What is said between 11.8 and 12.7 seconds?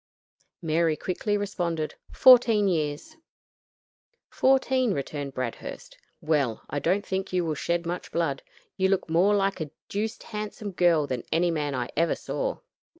ever saw."